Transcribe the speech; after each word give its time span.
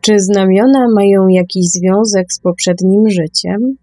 Czy 0.00 0.20
znamiona 0.20 0.86
mają 0.94 1.28
jakiś 1.28 1.66
związek 1.66 2.32
z 2.32 2.40
poprzednim 2.40 3.10
życiem? 3.10 3.76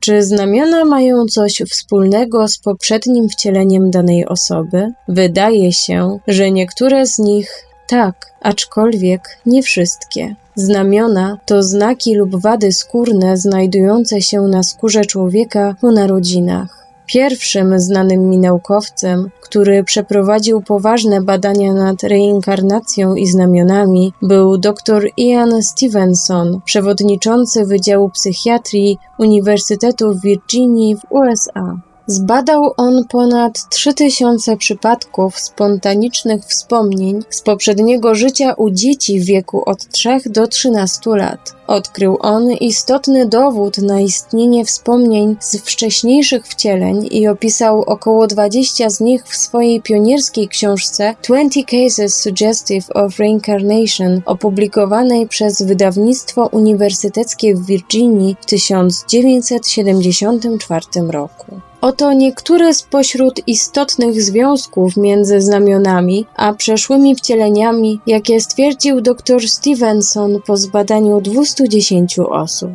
Czy 0.00 0.22
znamiona 0.22 0.84
mają 0.84 1.24
coś 1.24 1.62
wspólnego 1.70 2.48
z 2.48 2.58
poprzednim 2.58 3.28
wcieleniem 3.28 3.90
danej 3.90 4.26
osoby? 4.26 4.92
Wydaje 5.08 5.72
się, 5.72 6.18
że 6.28 6.50
niektóre 6.50 7.06
z 7.06 7.18
nich 7.18 7.50
tak, 7.88 8.26
aczkolwiek 8.42 9.20
nie 9.46 9.62
wszystkie. 9.62 10.36
Znamiona 10.54 11.38
to 11.46 11.62
znaki 11.62 12.14
lub 12.14 12.36
wady 12.36 12.72
skórne 12.72 13.36
znajdujące 13.36 14.22
się 14.22 14.42
na 14.42 14.62
skórze 14.62 15.04
człowieka 15.04 15.74
po 15.80 15.92
narodzinach. 15.92 16.77
Pierwszym 17.08 17.80
znanym 17.80 18.28
mi 18.28 18.38
naukowcem, 18.38 19.30
który 19.40 19.84
przeprowadził 19.84 20.62
poważne 20.62 21.22
badania 21.22 21.74
nad 21.74 22.02
reinkarnacją 22.02 23.14
i 23.14 23.26
znamionami, 23.26 24.12
był 24.22 24.58
dr 24.58 25.08
Ian 25.16 25.62
Stevenson, 25.62 26.60
przewodniczący 26.64 27.64
Wydziału 27.64 28.10
Psychiatrii 28.10 28.98
Uniwersytetu 29.18 30.14
w 30.14 30.22
Virginii 30.22 30.96
w 30.96 31.00
USA. 31.10 31.87
Zbadał 32.10 32.72
on 32.76 33.04
ponad 33.08 33.68
3000 33.70 34.56
przypadków 34.56 35.38
spontanicznych 35.38 36.44
wspomnień 36.44 37.22
z 37.30 37.42
poprzedniego 37.42 38.14
życia 38.14 38.54
u 38.54 38.70
dzieci 38.70 39.20
w 39.20 39.24
wieku 39.24 39.62
od 39.66 39.88
3 39.88 40.20
do 40.26 40.46
13 40.46 41.10
lat. 41.10 41.54
Odkrył 41.66 42.18
on 42.20 42.52
istotny 42.52 43.26
dowód 43.26 43.78
na 43.78 44.00
istnienie 44.00 44.64
wspomnień 44.64 45.36
z 45.40 45.56
wcześniejszych 45.56 46.46
wcieleń 46.46 47.08
i 47.10 47.28
opisał 47.28 47.82
około 47.82 48.26
20 48.26 48.90
z 48.90 49.00
nich 49.00 49.24
w 49.24 49.36
swojej 49.36 49.82
pionierskiej 49.82 50.48
książce 50.48 51.14
20 51.24 51.60
Cases 51.70 52.14
Suggestive 52.14 52.90
of 52.94 53.18
Reincarnation, 53.18 54.22
opublikowanej 54.26 55.28
przez 55.28 55.62
wydawnictwo 55.62 56.48
uniwersyteckie 56.52 57.54
w 57.54 57.66
Virginii 57.66 58.36
w 58.40 58.46
1974 58.46 60.86
roku. 61.10 61.67
Oto 61.80 62.12
niektóre 62.12 62.74
spośród 62.74 63.48
istotnych 63.48 64.22
związków 64.22 64.96
między 64.96 65.40
znamionami 65.40 66.26
a 66.36 66.54
przeszłymi 66.54 67.16
wcieleniami, 67.16 68.00
jakie 68.06 68.40
stwierdził 68.40 69.00
dr 69.00 69.48
Stevenson 69.48 70.42
po 70.46 70.56
zbadaniu 70.56 71.20
210 71.20 72.18
osób. 72.18 72.70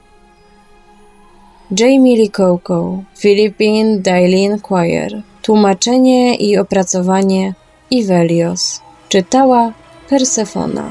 Jamie 1.73 2.17
Lee 2.17 2.31
Coco, 2.31 3.05
Philippine 3.15 4.03
Daily 4.03 4.45
Enquirer. 4.45 5.23
Tłumaczenie 5.43 6.37
i 6.37 6.59
opracowanie 6.59 7.55
Ivelios. 7.91 8.81
Czytała 9.09 9.73
Persefona. 10.09 10.91